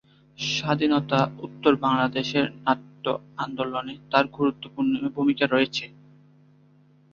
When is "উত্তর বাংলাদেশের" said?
1.45-2.45